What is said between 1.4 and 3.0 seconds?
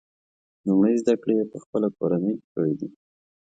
په خپله کورنۍ کې کړي دي.